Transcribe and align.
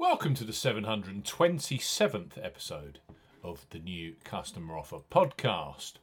Welcome 0.00 0.32
to 0.36 0.44
the 0.44 0.52
727th 0.52 2.42
episode 2.42 3.00
of 3.44 3.66
the 3.68 3.78
new 3.78 4.14
Customer 4.24 4.78
Offer 4.78 5.00
podcast. 5.10 5.96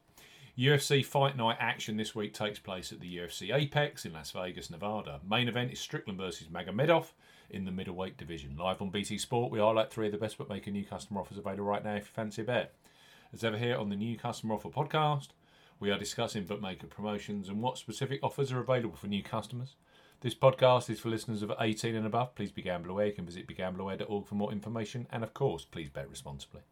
UFC 0.56 1.04
Fight 1.04 1.36
Night 1.36 1.56
action 1.58 1.96
this 1.96 2.14
week 2.14 2.32
takes 2.32 2.60
place 2.60 2.92
at 2.92 3.00
the 3.00 3.16
UFC 3.16 3.52
Apex 3.52 4.04
in 4.04 4.12
Las 4.12 4.30
Vegas, 4.30 4.70
Nevada. 4.70 5.18
Main 5.28 5.48
event 5.48 5.72
is 5.72 5.80
Strickland 5.80 6.16
versus 6.16 6.46
Magomedov 6.46 7.06
in 7.50 7.64
the 7.64 7.72
middleweight 7.72 8.16
division. 8.16 8.56
Live 8.56 8.80
on 8.80 8.90
BT 8.90 9.18
Sport, 9.18 9.50
we 9.50 9.58
highlight 9.58 9.90
three 9.90 10.06
of 10.06 10.12
the 10.12 10.18
best 10.18 10.38
bookmaker 10.38 10.70
new 10.70 10.84
customer 10.84 11.20
offers 11.20 11.38
available 11.38 11.64
right 11.64 11.82
now 11.82 11.96
if 11.96 12.04
you 12.04 12.12
fancy 12.14 12.42
a 12.42 12.44
bet. 12.44 12.74
As 13.32 13.42
ever 13.42 13.58
here 13.58 13.76
on 13.76 13.88
the 13.88 13.96
new 13.96 14.16
Customer 14.16 14.54
Offer 14.54 14.68
podcast, 14.68 15.30
we 15.80 15.90
are 15.90 15.98
discussing 15.98 16.44
bookmaker 16.44 16.86
promotions 16.86 17.48
and 17.48 17.60
what 17.60 17.78
specific 17.78 18.20
offers 18.22 18.52
are 18.52 18.60
available 18.60 18.94
for 18.94 19.08
new 19.08 19.24
customers. 19.24 19.74
This 20.20 20.34
podcast 20.34 20.90
is 20.90 20.98
for 20.98 21.10
listeners 21.10 21.42
of 21.42 21.52
18 21.60 21.94
and 21.94 22.04
above. 22.04 22.34
Please 22.34 22.50
be 22.50 22.60
gamble 22.60 22.90
aware. 22.90 23.06
You 23.06 23.12
can 23.12 23.24
visit 23.24 23.46
begambleaware.org 23.46 24.26
for 24.26 24.34
more 24.34 24.50
information. 24.50 25.06
And 25.12 25.22
of 25.22 25.32
course, 25.32 25.64
please 25.64 25.90
bet 25.90 26.10
responsibly. 26.10 26.62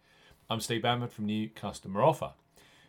I'm 0.50 0.59
Steve 0.59 0.82
Bamford 0.82 1.12
from 1.12 1.27
New 1.27 1.48
Customer 1.51 2.02
Offer. 2.02 2.32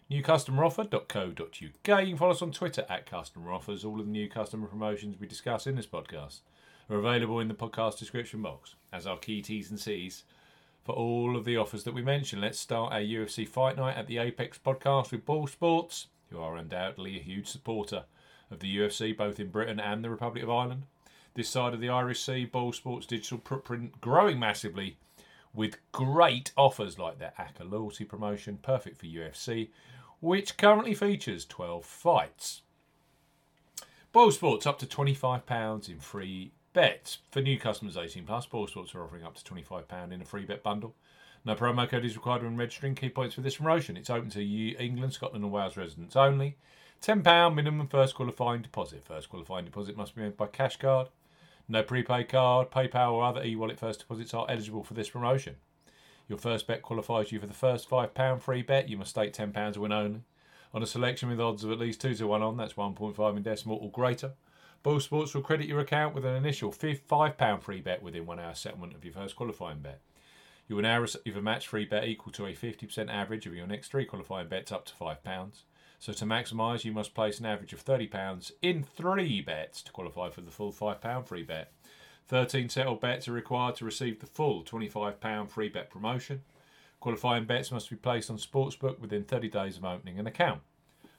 NewCustomeroffer.co.uk. 0.10 1.52
You 1.62 2.08
can 2.08 2.18
follow 2.18 2.32
us 2.32 2.42
on 2.42 2.52
Twitter 2.52 2.88
at 2.90 3.06
Customer 3.06 3.52
Offers. 3.52 3.86
All 3.86 4.00
of 4.00 4.08
the 4.08 4.12
new 4.12 4.28
customer 4.28 4.66
promotions 4.66 5.20
we 5.20 5.28
discuss 5.28 5.68
in 5.68 5.76
this 5.76 5.86
podcast 5.86 6.40
are 6.90 6.98
available 6.98 7.40
in 7.40 7.50
the 7.50 7.54
podcast 7.54 8.00
description 8.00 8.42
box 8.42 8.74
as 8.92 9.06
our 9.06 9.18
key 9.18 9.44
T's 9.44 9.70
and 9.70 9.80
C's 9.80 10.24
for 10.84 10.96
all 10.96 11.38
of 11.38 11.46
the 11.46 11.58
offers 11.58 11.84
that 11.84 11.94
we 11.94 12.02
mentioned. 12.02 12.42
Let's 12.42 12.58
start 12.58 12.94
our 12.94 13.00
UFC 13.00 13.48
Fight 13.48 13.78
Night 13.78 13.96
at 13.96 14.08
the 14.08 14.18
Apex 14.18 14.58
podcast 14.58 15.12
with 15.12 15.24
Boylesports, 15.24 16.08
who 16.32 16.40
are 16.40 16.58
undoubtedly 16.58 17.16
a 17.20 17.22
huge 17.22 17.46
supporter 17.46 18.06
of 18.50 18.60
the 18.60 18.78
UFC, 18.78 19.16
both 19.16 19.40
in 19.40 19.50
Britain 19.50 19.80
and 19.80 20.04
the 20.04 20.10
Republic 20.10 20.44
of 20.44 20.50
Ireland. 20.50 20.84
This 21.34 21.50
side 21.50 21.74
of 21.74 21.80
the 21.80 21.90
Irish 21.90 22.22
Sea, 22.22 22.50
Boylesports 22.52 23.06
digital 23.06 23.42
footprint 23.44 24.02
growing 24.02 24.40
massively 24.40 24.98
with 25.54 25.78
great 25.92 26.52
offers 26.56 26.98
like 27.00 27.20
their 27.20 27.34
ACCA 27.38 27.70
loyalty 27.70 28.06
promotion, 28.06 28.60
perfect 28.62 28.98
for 28.98 29.06
UFC, 29.06 29.70
which 30.20 30.58
currently 30.58 30.94
features 30.94 31.46
12 31.46 31.86
fights. 31.86 32.62
Boylesports 34.14 34.66
up 34.66 34.80
to 34.80 34.86
£25 34.86 35.90
in 35.90 36.00
free 36.00 36.52
bets. 36.74 37.20
For 37.32 37.42
new 37.42 37.60
customers 37.60 37.98
18 37.98 38.26
plus, 38.26 38.48
Boylesports 38.48 38.96
are 38.96 39.04
offering 39.04 39.24
up 39.24 39.36
to 39.36 39.44
£25 39.44 40.12
in 40.12 40.22
a 40.22 40.26
free 40.26 40.46
bet 40.46 40.64
bundle. 40.64 40.96
No 41.46 41.56
promo 41.56 41.88
code 41.88 42.06
is 42.06 42.16
required 42.16 42.44
when 42.44 42.58
registering. 42.58 42.96
Key 42.96 43.10
points 43.10 43.36
for 43.36 43.42
this 43.42 43.58
promotion. 43.58 43.96
It's 43.96 44.10
open 44.10 44.30
to 44.32 44.44
England, 44.44 45.14
Scotland, 45.14 45.44
and 45.44 45.54
Wales 45.54 45.78
residents 45.78 46.16
only. 46.16 46.58
£10 47.02 47.54
minimum 47.54 47.88
first 47.88 48.16
qualifying 48.16 48.62
deposit. 48.62 49.04
First 49.06 49.30
qualifying 49.30 49.66
deposit 49.66 49.96
must 49.96 50.16
be 50.16 50.22
made 50.22 50.38
by 50.38 50.48
cash 50.48 50.78
card. 50.78 51.10
No 51.70 51.84
prepaid 51.84 52.30
card, 52.30 52.72
PayPal, 52.72 53.14
or 53.14 53.26
other 53.26 53.44
e 53.44 53.56
wallet 53.56 53.80
first 53.80 54.00
deposits 54.00 54.34
are 54.34 54.46
eligible 54.50 54.84
for 54.84 54.94
this 54.94 55.10
promotion. 55.10 55.58
Your 56.28 56.38
first 56.38 56.68
bet 56.68 56.82
qualifies 56.82 57.32
you 57.32 57.40
for 57.40 57.48
the 57.48 57.54
first 57.54 57.90
£5 57.90 58.42
free 58.42 58.62
bet. 58.62 58.90
You 58.90 58.98
must 58.98 59.12
stake 59.12 59.34
£10 59.34 59.74
to 59.74 59.82
win 59.82 59.92
only. 59.92 60.24
On 60.74 60.84
a 60.84 60.88
selection 60.88 61.30
with 61.30 61.40
odds 61.40 61.64
of 61.64 61.72
at 61.72 61.80
least 61.80 62.02
2 62.02 62.16
to 62.16 62.28
1 62.28 62.42
on, 62.42 62.58
that's 62.58 62.74
1.5 62.74 63.38
in 63.38 63.44
decimal 63.44 63.80
or 63.82 63.92
greater. 63.92 64.34
Boylesports 64.84 65.34
will 65.34 65.42
credit 65.42 65.68
your 65.68 65.80
account 65.80 66.14
with 66.14 66.26
an 66.26 66.36
initial 66.36 66.72
£5 66.72 67.62
free 67.62 67.82
bet 67.82 68.04
within 68.04 68.26
one 68.26 68.40
hour 68.40 68.54
settlement 68.54 68.94
of 68.94 69.04
your 69.04 69.14
first 69.14 69.36
qualifying 69.36 69.80
bet. 69.80 70.02
You 70.68 70.76
will 70.76 70.84
now 70.84 71.00
receive 71.00 71.38
a 71.38 71.42
match 71.42 71.68
free 71.68 71.86
bet 71.86 72.06
equal 72.06 72.34
to 72.34 72.46
a 72.46 72.54
50% 72.54 73.10
average 73.10 73.46
of 73.46 73.56
your 73.56 73.68
next 73.68 73.90
three 73.90 74.06
qualifying 74.06 74.50
bets 74.50 74.72
up 74.72 74.86
to 74.86 74.94
£5. 74.94 75.18
So 76.00 76.14
to 76.14 76.26
maximise, 76.26 76.84
you 76.84 76.92
must 76.92 77.16
place 77.16 77.40
an 77.40 77.46
average 77.46 77.74
of 77.74 77.84
£30 77.84 78.52
in 78.62 78.84
three 78.84 79.42
bets 79.42 79.82
to 79.84 79.92
qualify 79.92 80.30
for 80.30 80.42
the 80.42 80.52
full 80.52 80.72
£5 80.72 81.28
free 81.28 81.44
bet. 81.44 81.72
13 82.28 82.70
settled 82.70 83.02
bets 83.02 83.28
are 83.28 83.34
required 83.34 83.76
to 83.76 83.86
receive 83.86 84.20
the 84.20 84.26
full 84.28 84.64
£25 84.64 85.50
free 85.50 85.70
bet 85.70 85.90
promotion. 85.90 86.42
Qualifying 87.00 87.46
bets 87.46 87.72
must 87.72 87.90
be 87.90 87.96
placed 87.96 88.30
on 88.30 88.38
Sportsbook 88.38 89.00
within 89.00 89.24
30 89.24 89.50
days 89.50 89.78
of 89.78 89.86
opening 89.86 90.20
an 90.20 90.28
account. 90.28 90.62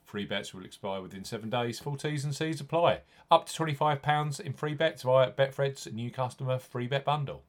Free 0.05 0.25
bets 0.25 0.55
will 0.55 0.65
expire 0.65 1.03
within 1.03 1.25
seven 1.25 1.51
days. 1.51 1.79
Full 1.81 1.97
T's 1.97 2.25
and 2.25 2.35
C's 2.35 2.61
apply. 2.61 3.01
Up 3.31 3.47
to 3.47 3.53
£25 3.53 4.41
in 4.41 4.55
free 4.55 4.75
bets 4.75 5.03
via 5.03 5.31
Betfred's 5.31 5.87
new 5.93 6.11
customer 6.11 6.59
free 6.59 6.87
bet 6.87 7.05
bundle. 7.05 7.43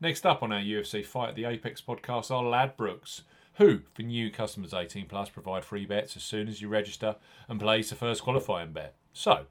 Next 0.00 0.26
up 0.26 0.42
on 0.42 0.50
our 0.50 0.60
UFC 0.60 1.04
Fight 1.04 1.30
at 1.30 1.34
the 1.36 1.44
Apex 1.44 1.80
podcast 1.80 2.30
are 2.30 2.42
Ladbrokes, 2.42 3.22
who, 3.62 3.80
for 3.94 4.02
new 4.02 4.28
customers 4.28 4.74
18 4.74 5.06
plus, 5.06 5.28
provide 5.28 5.64
free 5.64 5.86
bets 5.86 6.16
as 6.16 6.24
soon 6.24 6.48
as 6.48 6.60
you 6.60 6.66
register 6.66 7.14
and 7.48 7.60
place 7.60 7.90
the 7.90 7.96
first 7.96 8.22
qualifying 8.24 8.72
bet. 8.72 8.96
So, 9.12 9.46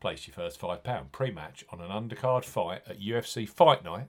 place 0.00 0.26
your 0.26 0.34
first 0.34 0.60
£5 0.60 1.12
pre 1.12 1.30
match 1.30 1.64
on 1.70 1.80
an 1.80 1.90
undercard 1.90 2.44
fight 2.44 2.82
at 2.88 3.00
UFC 3.00 3.48
Fight 3.48 3.84
Night, 3.84 4.08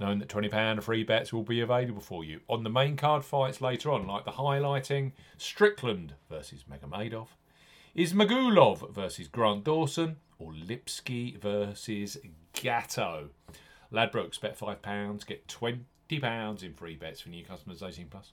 knowing 0.00 0.18
that 0.18 0.28
£20 0.28 0.78
of 0.78 0.84
free 0.84 1.04
bets 1.04 1.32
will 1.32 1.44
be 1.44 1.60
available 1.60 2.00
for 2.00 2.24
you. 2.24 2.40
On 2.48 2.64
the 2.64 2.70
main 2.70 2.96
card 2.96 3.24
fights 3.24 3.60
later 3.60 3.92
on, 3.92 4.04
like 4.04 4.24
the 4.24 4.32
highlighting 4.32 5.12
Strickland 5.36 6.14
versus 6.28 6.64
Magomedov, 6.68 7.28
Ismagulov 7.96 8.92
versus 8.92 9.28
Grant 9.28 9.62
Dawson, 9.62 10.16
or 10.40 10.52
Lipski 10.52 11.40
versus 11.40 12.18
Gatto. 12.52 13.28
Ladbrokes 13.92 14.40
bet 14.40 14.58
£5, 14.58 15.24
get 15.24 15.46
£20 15.46 16.62
in 16.64 16.74
free 16.74 16.96
bets 16.96 17.20
for 17.20 17.28
new 17.28 17.44
customers 17.44 17.80
18 17.80 18.06
plus. 18.08 18.32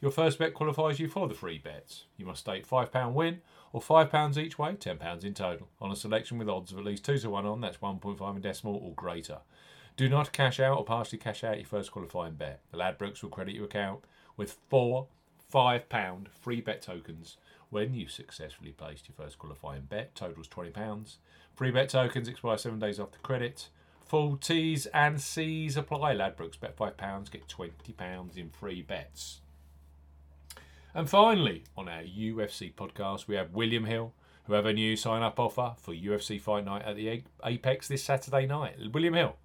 Your 0.00 0.10
first 0.10 0.38
bet 0.38 0.54
qualifies 0.54 0.98
you 0.98 1.08
for 1.08 1.28
the 1.28 1.34
free 1.34 1.58
bets. 1.58 2.04
You 2.16 2.24
must 2.24 2.40
stake 2.40 2.66
£5 2.66 3.12
win 3.12 3.42
or 3.72 3.82
£5 3.82 4.36
each 4.38 4.58
way, 4.58 4.72
£10 4.72 5.24
in 5.24 5.34
total, 5.34 5.68
on 5.80 5.92
a 5.92 5.96
selection 5.96 6.38
with 6.38 6.48
odds 6.48 6.72
of 6.72 6.78
at 6.78 6.84
least 6.84 7.04
2 7.04 7.18
to 7.18 7.30
1 7.30 7.44
on, 7.44 7.60
that's 7.60 7.76
1.5 7.76 8.36
in 8.36 8.40
decimal 8.40 8.76
or 8.76 8.94
greater. 8.94 9.38
Do 9.96 10.08
not 10.08 10.32
cash 10.32 10.58
out 10.58 10.78
or 10.78 10.84
partially 10.84 11.18
cash 11.18 11.44
out 11.44 11.58
your 11.58 11.66
first 11.66 11.92
qualifying 11.92 12.34
bet. 12.34 12.60
The 12.70 12.78
Ladbrokes 12.78 13.22
will 13.22 13.28
credit 13.28 13.54
your 13.54 13.66
account 13.66 14.00
with 14.38 14.56
four 14.70 15.08
£5 15.52 16.28
free 16.28 16.62
bet 16.62 16.80
tokens 16.80 17.36
when 17.68 17.92
you 17.92 18.08
successfully 18.08 18.72
placed 18.72 19.08
your 19.08 19.16
first 19.16 19.38
qualifying 19.38 19.82
bet. 19.82 20.14
Totals 20.14 20.48
£20. 20.48 21.16
Free 21.54 21.70
bet 21.70 21.90
tokens 21.90 22.28
expire 22.28 22.56
seven 22.56 22.78
days 22.78 22.98
after 22.98 23.18
credit. 23.18 23.68
Full 24.06 24.38
T's 24.38 24.86
and 24.86 25.20
C's 25.20 25.76
apply. 25.76 26.14
Ladbrokes 26.14 26.58
bet 26.58 26.76
£5, 26.76 27.30
get 27.30 27.46
£20 27.46 28.36
in 28.38 28.48
free 28.48 28.80
bets. 28.80 29.40
And 30.94 31.08
finally, 31.08 31.64
on 31.76 31.88
our 31.88 32.02
UFC 32.02 32.74
podcast, 32.74 33.28
we 33.28 33.36
have 33.36 33.52
William 33.52 33.84
Hill, 33.84 34.12
who 34.44 34.54
have 34.54 34.66
a 34.66 34.72
new 34.72 34.96
sign 34.96 35.22
up 35.22 35.38
offer 35.38 35.74
for 35.78 35.94
UFC 35.94 36.40
Fight 36.40 36.64
Night 36.64 36.82
at 36.82 36.96
the 36.96 37.22
Apex 37.44 37.86
this 37.86 38.02
Saturday 38.02 38.44
night. 38.46 38.74
William 38.92 39.14
Hill, 39.14 39.36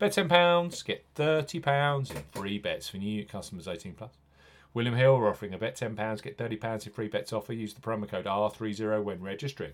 bet 0.00 0.12
£10, 0.12 0.84
get 0.84 1.04
£30 1.14 2.10
in 2.10 2.22
free 2.32 2.58
bets 2.58 2.88
for 2.88 2.96
new 2.96 3.24
customers 3.24 3.68
18 3.68 3.94
plus. 3.94 4.10
William 4.74 4.96
Hill 4.96 5.14
are 5.14 5.28
offering 5.28 5.54
a 5.54 5.58
bet 5.58 5.76
£10, 5.76 6.22
get 6.22 6.36
£30 6.36 6.86
in 6.86 6.92
free 6.92 7.08
bets 7.08 7.32
offer. 7.32 7.52
Use 7.52 7.74
the 7.74 7.80
promo 7.80 8.08
code 8.08 8.26
R30 8.26 9.04
when 9.04 9.22
registering. 9.22 9.72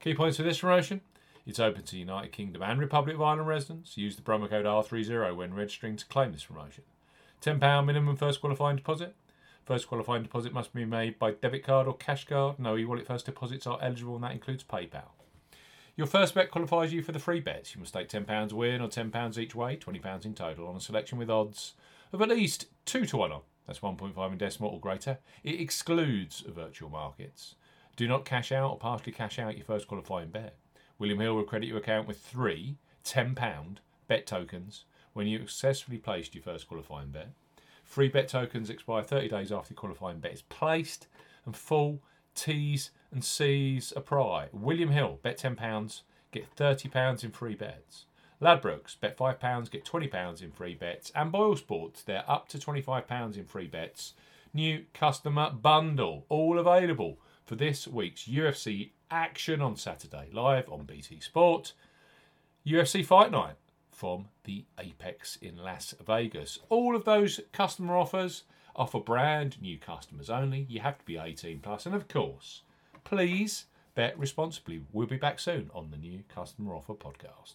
Key 0.00 0.14
points 0.14 0.36
for 0.36 0.42
this 0.42 0.60
promotion. 0.60 1.00
It's 1.46 1.58
open 1.58 1.84
to 1.84 1.96
United 1.96 2.30
Kingdom 2.32 2.62
and 2.62 2.78
Republic 2.78 3.16
of 3.16 3.22
Ireland 3.22 3.48
residents. 3.48 3.96
Use 3.96 4.16
the 4.16 4.22
promo 4.22 4.50
code 4.50 4.66
R30 4.66 5.34
when 5.34 5.54
registering 5.54 5.96
to 5.96 6.04
claim 6.06 6.32
this 6.32 6.44
promotion. 6.44 6.84
£10 7.40 7.86
minimum 7.86 8.16
first 8.16 8.40
qualifying 8.40 8.76
deposit. 8.76 9.14
First 9.68 9.86
qualifying 9.86 10.22
deposit 10.22 10.54
must 10.54 10.72
be 10.72 10.86
made 10.86 11.18
by 11.18 11.32
debit 11.32 11.62
card 11.62 11.86
or 11.86 11.94
cash 11.94 12.24
card. 12.24 12.58
No 12.58 12.78
e-wallet 12.78 13.06
first 13.06 13.26
deposits 13.26 13.66
are 13.66 13.78
eligible 13.82 14.14
and 14.14 14.24
that 14.24 14.32
includes 14.32 14.64
PayPal. 14.64 15.10
Your 15.94 16.06
first 16.06 16.34
bet 16.34 16.50
qualifies 16.50 16.90
you 16.90 17.02
for 17.02 17.12
the 17.12 17.18
free 17.18 17.40
bets. 17.40 17.74
You 17.74 17.80
must 17.80 17.92
stake 17.92 18.08
£10 18.08 18.50
win 18.54 18.80
or 18.80 18.88
£10 18.88 19.36
each 19.36 19.54
way, 19.54 19.76
£20 19.76 20.24
in 20.24 20.32
total, 20.32 20.68
on 20.68 20.76
a 20.76 20.80
selection 20.80 21.18
with 21.18 21.28
odds 21.28 21.74
of 22.14 22.22
at 22.22 22.30
least 22.30 22.64
2 22.86 23.04
to 23.04 23.18
1 23.18 23.30
on. 23.30 23.42
That's 23.66 23.80
1.5 23.80 24.32
in 24.32 24.38
decimal 24.38 24.70
or 24.70 24.80
greater. 24.80 25.18
It 25.44 25.60
excludes 25.60 26.40
virtual 26.48 26.88
markets. 26.88 27.54
Do 27.94 28.08
not 28.08 28.24
cash 28.24 28.50
out 28.50 28.70
or 28.70 28.78
partially 28.78 29.12
cash 29.12 29.38
out 29.38 29.58
your 29.58 29.66
first 29.66 29.86
qualifying 29.86 30.30
bet. 30.30 30.56
William 30.98 31.20
Hill 31.20 31.34
will 31.34 31.44
credit 31.44 31.66
your 31.66 31.76
account 31.76 32.08
with 32.08 32.20
three 32.20 32.78
£10 33.04 33.76
bet 34.06 34.26
tokens 34.26 34.86
when 35.12 35.26
you 35.26 35.40
successfully 35.40 35.98
placed 35.98 36.34
your 36.34 36.42
first 36.42 36.68
qualifying 36.68 37.10
bet. 37.10 37.32
Free 37.88 38.08
bet 38.08 38.28
tokens 38.28 38.68
expire 38.68 39.02
30 39.02 39.28
days 39.28 39.50
after 39.50 39.70
the 39.70 39.74
qualifying 39.74 40.20
bet 40.20 40.34
is 40.34 40.42
placed, 40.42 41.06
and 41.46 41.56
full 41.56 42.02
T's 42.34 42.90
and 43.10 43.24
C's 43.24 43.94
apply. 43.96 44.48
William 44.52 44.90
Hill, 44.90 45.18
bet 45.22 45.38
£10, 45.38 46.02
get 46.30 46.54
£30 46.54 47.24
in 47.24 47.30
free 47.30 47.54
bets. 47.54 48.04
Ladbrokes, 48.42 49.00
bet 49.00 49.16
£5, 49.16 49.70
get 49.70 49.86
£20 49.86 50.42
in 50.42 50.52
free 50.52 50.74
bets. 50.74 51.10
And 51.14 51.32
Boyle 51.32 51.56
Sports, 51.56 52.02
they're 52.02 52.30
up 52.30 52.46
to 52.48 52.58
£25 52.58 53.38
in 53.38 53.46
free 53.46 53.66
bets. 53.66 54.12
new 54.52 54.84
customer 54.92 55.50
bundle, 55.50 56.26
all 56.28 56.58
available 56.58 57.18
for 57.46 57.56
this 57.56 57.88
week's 57.88 58.28
UFC 58.28 58.90
action 59.10 59.62
on 59.62 59.76
Saturday, 59.76 60.28
live 60.30 60.68
on 60.70 60.84
BT 60.84 61.20
Sport. 61.20 61.72
UFC 62.66 63.04
Fight 63.04 63.32
Night 63.32 63.56
from 63.98 64.28
the 64.44 64.64
Apex 64.78 65.34
in 65.42 65.56
Las 65.56 65.92
Vegas. 66.06 66.60
All 66.68 66.94
of 66.94 67.04
those 67.04 67.40
customer 67.52 67.96
offers 67.96 68.44
are 68.76 68.86
for 68.86 69.02
brand 69.02 69.60
new 69.60 69.76
customers 69.76 70.30
only. 70.30 70.66
You 70.68 70.78
have 70.80 70.98
to 70.98 71.04
be 71.04 71.18
18 71.18 71.58
plus, 71.58 71.84
and 71.84 71.96
of 71.96 72.06
course, 72.06 72.62
please 73.02 73.64
bet 73.96 74.16
responsibly. 74.16 74.82
We'll 74.92 75.08
be 75.08 75.16
back 75.16 75.40
soon 75.40 75.68
on 75.74 75.90
the 75.90 75.96
new 75.96 76.22
Customer 76.32 76.74
Offer 76.74 76.94
podcast. 76.94 77.54